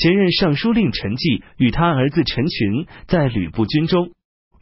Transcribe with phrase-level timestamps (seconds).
[0.00, 4.12] 前任尚书令陈纪与他儿子陈群在吕布军中，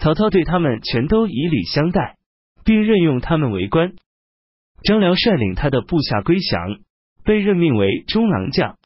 [0.01, 2.17] 曹操对他们全都以礼相待，
[2.65, 3.93] 并任用他们为官。
[4.83, 6.81] 张辽率领他的部下归降，
[7.23, 8.79] 被任命为中郎将。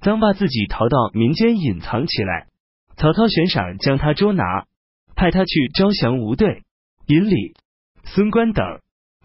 [0.00, 2.46] 臧霸自己逃到民间隐藏起来，
[2.96, 4.64] 曹操悬赏将他捉拿，
[5.14, 6.62] 派他去招降吴队、
[7.06, 7.52] 尹礼、
[8.04, 8.64] 孙关等。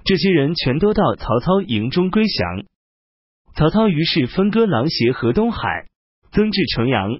[0.03, 2.65] 这些人全都到曹操营中归降。
[3.55, 5.87] 曹操于是分割狼邪河东海，
[6.31, 7.19] 增至城阳、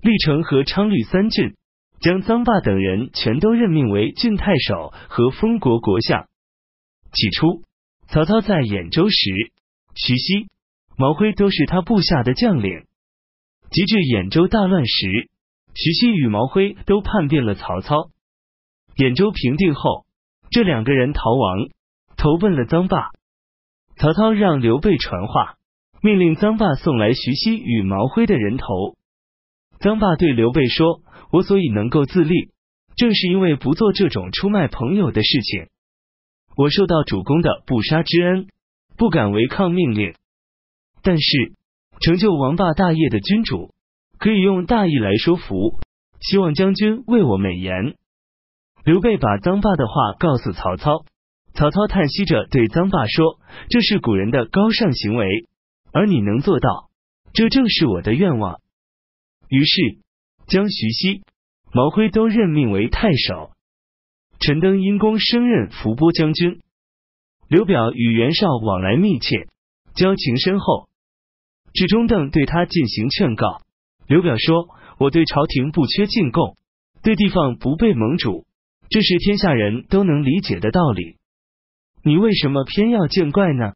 [0.00, 1.54] 历城和昌绿三郡，
[2.00, 6.28] 将臧霸等人全都任命为郡太守和封国国相。
[7.12, 7.62] 起初，
[8.08, 9.52] 曹操在兖州时，
[9.94, 10.48] 徐熙、
[10.96, 12.86] 毛辉都是他部下的将领。
[13.70, 15.30] 及至兖州大乱时，
[15.74, 18.10] 徐熙与毛辉都叛变了曹操。
[18.96, 20.04] 兖州平定后，
[20.50, 21.68] 这两个人逃亡，
[22.16, 23.10] 投奔了臧霸。
[23.96, 25.56] 曹操让刘备传话。
[26.04, 28.66] 命令臧霸送来徐熙与毛辉的人头。
[29.78, 32.50] 臧霸对刘备说：“我所以能够自立，
[32.96, 35.68] 正是因为不做这种出卖朋友的事情。
[36.56, 38.48] 我受到主公的不杀之恩，
[38.96, 40.14] 不敢违抗命令。
[41.02, 41.52] 但是
[42.00, 43.72] 成就王霸大业的君主，
[44.18, 45.78] 可以用大义来说服。
[46.20, 47.94] 希望将军为我美言。”
[48.84, 51.04] 刘备把臧霸的话告诉曹操，
[51.54, 53.38] 曹操叹息着对臧霸说
[53.70, 55.46] ：“这是古人的高尚行为。”
[55.92, 56.90] 而你能做到，
[57.32, 58.60] 这正是我的愿望。
[59.48, 59.98] 于是
[60.46, 61.22] 将徐熙、
[61.72, 63.52] 毛辉都任命为太守。
[64.40, 66.60] 陈登因功升任伏波将军。
[67.48, 69.46] 刘表与袁绍往来密切，
[69.94, 70.88] 交情深厚。
[71.74, 73.62] 至中邓对他进行劝告。
[74.06, 74.68] 刘表说
[74.98, 76.56] ：“我对朝廷不缺进贡，
[77.02, 78.46] 对地方不被盟主，
[78.88, 81.18] 这是天下人都能理解的道理。
[82.02, 83.72] 你为什么偏要见怪呢？”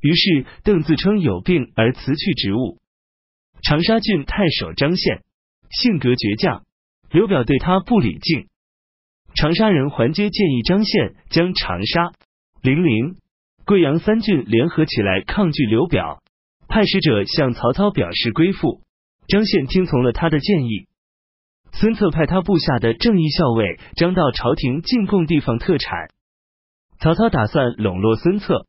[0.00, 2.78] 于是邓自称有病而辞去职务。
[3.62, 5.22] 长沙郡太守张宪
[5.70, 6.64] 性格倔强，
[7.10, 8.46] 刘表对他不礼敬。
[9.34, 12.12] 长沙人桓阶建议张宪将长沙、
[12.62, 13.16] 零陵、
[13.64, 16.22] 贵阳三郡联合起来抗拒刘表，
[16.68, 18.82] 派使者向曹操表示归附。
[19.28, 20.86] 张宪听从了他的建议。
[21.72, 26.08] 孙策派他部下的正义校尉张到朝廷进贡地方特产。
[27.00, 28.66] 曹操打算笼络孙策。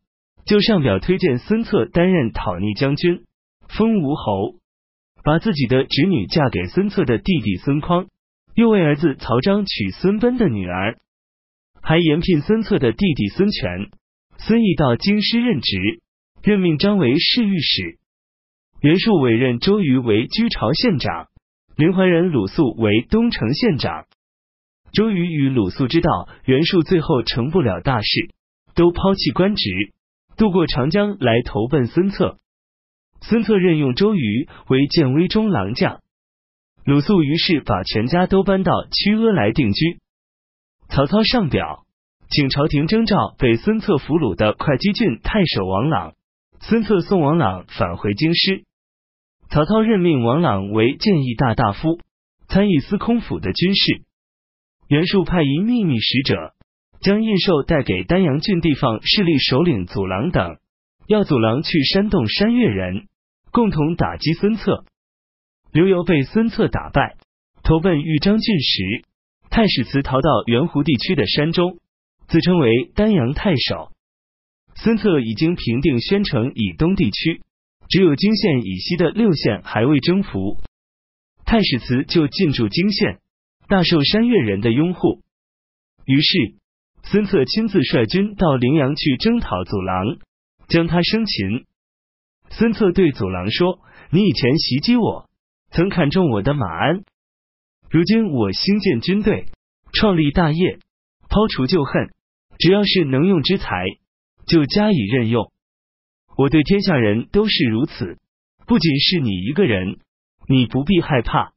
[0.48, 3.26] 就上表推荐孙策担任讨逆将军，
[3.68, 4.56] 封吴侯，
[5.22, 8.08] 把自己的侄女嫁给孙策的弟弟孙匡，
[8.56, 11.00] 又为儿子曹彰娶孙贲的女儿，
[11.82, 13.90] 还延聘孙策的弟弟孙权、
[14.38, 16.02] 孙毅到京师任职，
[16.42, 18.00] 任命张为侍御史，
[18.80, 21.28] 袁术委任周瑜为居巢县长，
[21.76, 24.06] 林怀仁鲁肃为东城县长。
[24.94, 28.30] 周瑜与鲁肃知道袁术最后成不了大事，
[28.76, 29.92] 都抛弃官职。
[30.38, 32.38] 渡过长江来投奔孙策，
[33.22, 36.02] 孙策任用周瑜为建威中郎将，
[36.86, 39.98] 鲁肃于是把全家都搬到曲阿来定居。
[40.90, 41.86] 曹操上表，
[42.30, 46.14] 请朝廷征召被孙策俘虏的会稽郡太守王朗，
[46.62, 48.64] 孙策送王朗返回京师。
[49.50, 52.00] 曹操任命王朗为谏议大大夫，
[52.48, 54.04] 参议司空府的军事。
[54.88, 56.54] 袁术派一秘密使者。
[57.00, 60.58] 将印绶带给丹阳郡地方势力首领祖郎等，
[61.08, 63.08] 要祖郎去煽动山越人，
[63.52, 64.84] 共同打击孙策。
[65.72, 67.18] 刘繇被孙策打败，
[67.62, 69.06] 投奔豫章郡时，
[69.50, 71.78] 太史慈逃到圆湖地区的山中，
[72.28, 73.92] 自称为丹阳太守。
[74.76, 77.42] 孙策已经平定宣城以东地区，
[77.90, 80.58] 只有泾县以西的六县还未征服，
[81.46, 83.20] 太史慈就进驻泾县，
[83.68, 85.22] 大受山越人的拥护。
[86.06, 86.58] 于是。
[87.10, 90.18] 孙策亲自率军到陵阳去征讨祖郎，
[90.68, 91.66] 将他生擒。
[92.50, 93.80] 孙策对祖郎说
[94.12, 95.30] ：“你以前袭击我，
[95.72, 97.06] 曾看中我的马鞍。
[97.90, 99.46] 如今我兴建军队，
[99.94, 100.80] 创立大业，
[101.30, 102.10] 抛除旧恨，
[102.60, 103.86] 只要是能用之才，
[104.46, 105.50] 就加以任用。
[106.36, 108.18] 我对天下人都是如此，
[108.66, 110.00] 不仅是你一个人，
[110.50, 111.54] 你不必害怕。”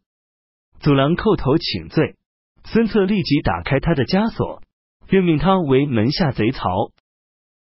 [0.79, 2.15] 祖郎叩头请罪，
[2.63, 4.63] 孙策立即打开他的枷锁。
[5.11, 6.93] 任命他为门下贼曹。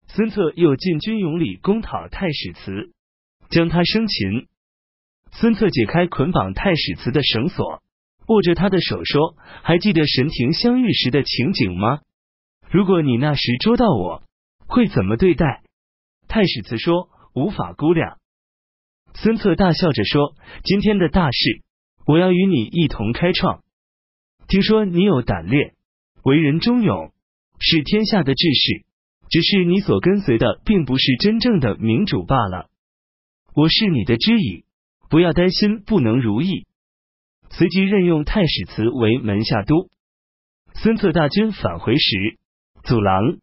[0.07, 2.91] 孙策又进军营里攻讨太史慈，
[3.49, 4.47] 将他生擒。
[5.31, 7.81] 孙策解开捆绑太史慈的绳索，
[8.27, 12.01] 握着他的手说：“还记得神庭相遇时的情景吗？
[12.69, 14.21] 如果你那时捉到我，
[14.67, 15.63] 会怎么对待？”
[16.29, 18.19] 太史慈说：“无法估量。”
[19.15, 21.63] 孙策大笑着说：“今天的大事，
[22.05, 23.63] 我要与你一同开创。
[24.47, 25.73] 听说你有胆略，
[26.23, 27.11] 为人忠勇。”
[27.63, 28.85] 是天下的志士，
[29.29, 32.69] 只是你所跟随的并不是真正的明主罢了。
[33.55, 34.65] 我是你的知矣，
[35.09, 36.65] 不要担心不能如意。
[37.51, 39.89] 随即任用太史慈为门下都。
[40.73, 42.39] 孙策大军返回时，
[42.83, 43.37] 祖郎、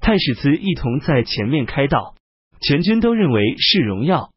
[0.00, 2.14] 太史慈一同在前面开道，
[2.60, 4.30] 全军都认为是荣耀。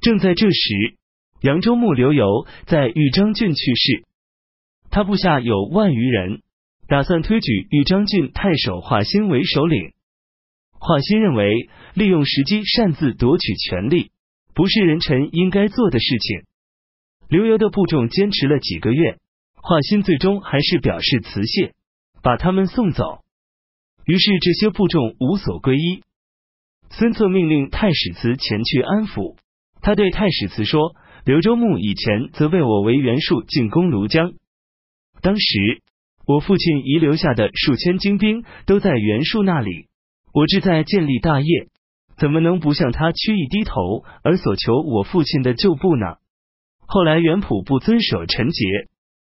[0.00, 0.96] 正在这时，
[1.42, 4.04] 扬州牧刘繇在豫章郡去世，
[4.90, 6.40] 他部下有万余人，
[6.88, 9.92] 打算推举豫章郡太守华歆为首领。
[10.78, 14.12] 华歆认为，利用时机擅自夺取权力，
[14.54, 16.44] 不是人臣应该做的事情。
[17.28, 19.18] 刘繇的部众坚持了几个月，
[19.56, 21.74] 华歆最终还是表示辞谢，
[22.22, 23.18] 把他们送走。
[24.04, 26.04] 于是这些部众无所归依。
[26.90, 29.34] 孙策命令太史慈前去安抚。
[29.80, 30.94] 他对太史慈说
[31.26, 34.34] ：“刘州牧以前责备我为袁术进攻庐江，
[35.20, 35.82] 当时
[36.26, 39.86] 我父亲遗留下的数千精兵都在袁术那里。
[40.32, 41.46] 我志在建立大业，
[42.18, 46.16] 怎么能不向他屈意低头而所求我父亲的旧部呢？”
[46.88, 48.64] 后来袁普不遵守臣节，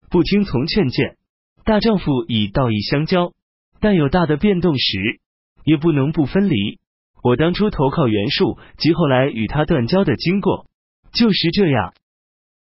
[0.10, 1.18] 不听从劝谏，
[1.66, 3.32] 大丈夫以道义相交，
[3.80, 5.20] 但有大的变动时，
[5.66, 6.80] 也不能不分离。
[7.22, 10.68] 我当初投靠袁术，及后来与他断交的经过，
[11.14, 11.94] 就是这样。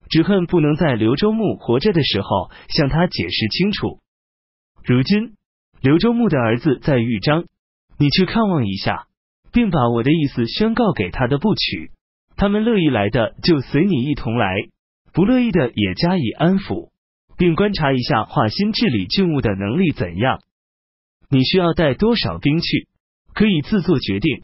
[0.09, 3.99] 只恨不能在刘周牧活着的时候向他解释清楚。
[4.83, 5.33] 如今
[5.79, 7.45] 刘周牧的儿子在豫章，
[7.99, 9.05] 你去看望一下，
[9.51, 11.91] 并把我的意思宣告给他的部曲。
[12.35, 14.55] 他们乐意来的就随你一同来。
[15.13, 16.89] 不乐意的也加以安抚，
[17.37, 20.39] 并观察一下华歆治理郡务的能力怎样。
[21.29, 22.87] 你需要带多少兵去，
[23.33, 24.41] 可以自作决定。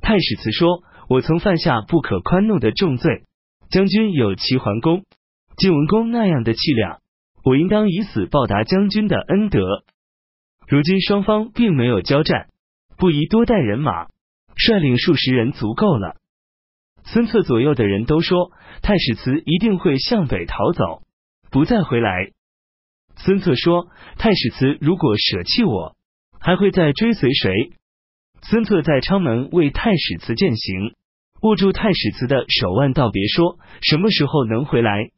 [0.00, 3.24] 太史慈说：“我曾犯下不可宽恕的重罪，
[3.70, 5.04] 将军有齐桓公、
[5.56, 7.00] 晋文公那样的气量，
[7.44, 9.84] 我应当以死报答将军的恩德。
[10.66, 12.48] 如今双方并没有交战，
[12.96, 14.06] 不宜多带人马，
[14.56, 16.16] 率领数十人足够了。”
[17.04, 18.50] 孙策左右的人都说，
[18.80, 21.02] 太史慈一定会向北逃走，
[21.50, 22.30] 不再回来。
[23.16, 25.94] 孙策说，太史慈如果舍弃我，
[26.40, 27.72] 还会再追随谁？
[28.40, 30.94] 孙策在昌门为太史慈饯行，
[31.42, 35.10] 握住太史慈的手腕道别，说什么时候能回来？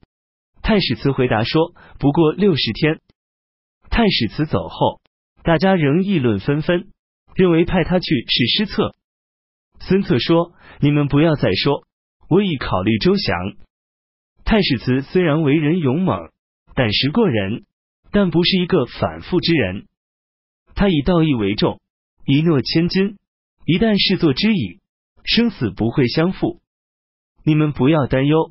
[0.66, 3.00] 太史慈回答说，不过六十天。
[3.88, 5.00] 太史慈走后，
[5.44, 6.88] 大家仍议论纷纷，
[7.36, 8.96] 认为派他去是失策。
[9.78, 10.54] 孙策说。
[10.80, 11.86] 你们不要再说，
[12.28, 13.34] 我已考虑周详。
[14.44, 16.30] 太史慈虽然为人勇猛，
[16.74, 17.64] 胆识过人，
[18.10, 19.86] 但不是一个反复之人。
[20.74, 21.80] 他以道义为重，
[22.26, 23.16] 一诺千金，
[23.64, 24.80] 一旦视作知矣，
[25.24, 26.60] 生死不会相负。
[27.44, 28.50] 你们不要担忧。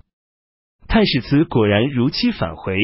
[0.96, 2.78] 太史慈果然如期返回，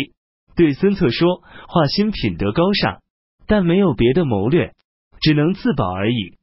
[0.58, 1.38] 对孙策说
[1.69, 3.00] ：“华歆品德高尚，
[3.48, 4.74] 但没有别的谋略，
[5.22, 6.38] 只能自保而已。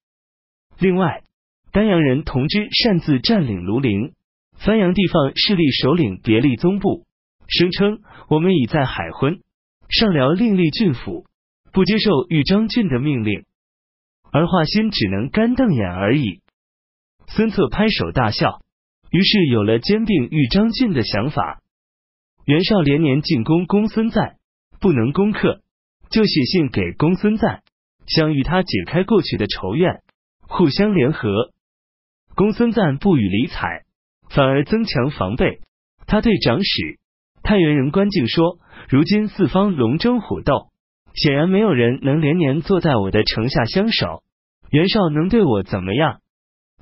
[0.79, 1.25] 另外。”
[1.71, 4.15] 丹阳人同知擅自占领庐陵，
[4.57, 7.05] 番阳地方势力首领别立宗部，
[7.47, 7.99] 声称
[8.31, 9.41] 我们已在海昏、
[9.91, 11.27] 上辽另立郡府，
[11.71, 13.45] 不接受豫章郡的命令，
[14.33, 16.41] 而华歆只能干瞪眼而已。
[17.27, 18.63] 孙策拍手大笑，
[19.11, 21.63] 于是有了兼并豫章郡的想法。
[22.45, 24.37] 袁绍连年进攻公孙瓒，
[24.81, 25.61] 不能攻克，
[26.11, 27.63] 就写信给公孙瓒，
[28.07, 30.01] 想与他解开过去的仇怨，
[30.41, 31.53] 互相联合。
[32.35, 33.85] 公孙瓒不予理睬，
[34.31, 35.61] 反而增强防备。
[36.07, 36.99] 他对长史、
[37.43, 38.59] 太原人关敬说
[38.89, 40.69] ：“如今四方龙争虎斗，
[41.15, 44.23] 显然没有人能连年坐在我的城下相守。
[44.71, 46.21] 袁绍能对我怎么样？”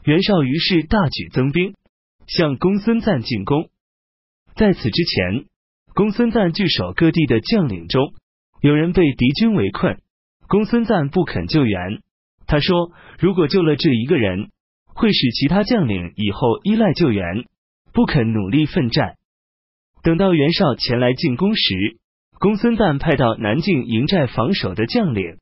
[0.05, 1.75] 袁绍于是大举增兵，
[2.27, 3.71] 向公孙瓒进攻。
[4.55, 5.47] 在此之前，
[5.95, 8.13] 公孙瓒据守各地的将领中，
[8.61, 9.99] 有人被敌军围困，
[10.49, 12.03] 公孙瓒不肯救援。
[12.47, 14.51] 他说：“如果救了这一个人。”
[14.99, 17.45] 会使其他将领以后依赖救援，
[17.93, 19.17] 不肯努力奋战。
[20.03, 21.99] 等到袁绍前来进攻时，
[22.39, 25.37] 公孙瓒派到南境营寨防守的将领，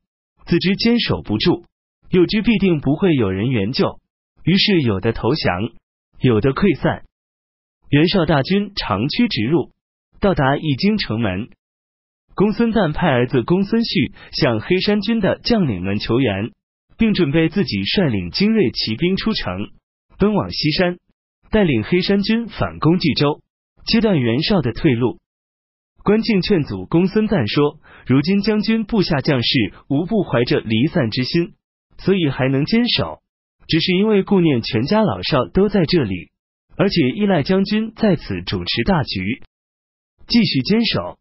[0.45, 1.63] 自知坚守不住，
[2.09, 4.01] 又知必定不会有人援救，
[4.43, 5.69] 于是有的投降，
[6.27, 7.03] 有的溃散。
[7.89, 9.71] 袁绍大军长驱直入，
[10.19, 11.49] 到达易京城门，
[12.33, 16.51] 公孙瓒派儿子公孙旭向黑山军的将领们求援。
[16.97, 19.67] 并准备自己率领精锐骑兵出城，
[20.17, 20.97] 奔往西山，
[21.51, 23.41] 带领黑山军反攻冀州，
[23.85, 25.19] 切断袁绍的退路。
[26.05, 31.55] 关敬劝阻公孙瓒说：“如今将军部下将士无不怀着离散之心，
[31.97, 33.19] 所以还能坚守，
[33.67, 36.29] 只是因为顾念全家老少都在这里，
[36.77, 39.41] 而且依赖将军在此主持大局，
[40.27, 41.17] 继续坚守，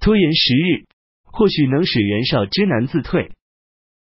[0.00, 0.86] 拖延时日，
[1.24, 3.32] 或许能使袁绍知难自退。”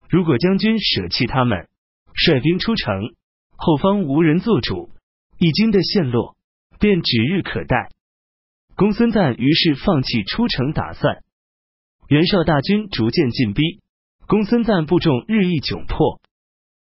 [0.08, 1.68] 如果将军舍弃他们，
[2.14, 3.14] 率兵出城，
[3.56, 4.90] 后方无人做主，
[5.38, 6.36] 已经的陷落，
[6.78, 7.90] 便指日可待。
[8.74, 11.22] 公孙瓒于是放弃出城打算。
[12.08, 13.80] 袁绍大军逐渐进逼，
[14.26, 16.19] 公孙瓒部众日益窘迫。